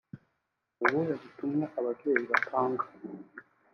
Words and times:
ni 0.79 0.85
ubuhe 0.87 1.13
butumwa 1.21 1.65
ababyeyi 1.79 2.23
batanga 2.31 2.83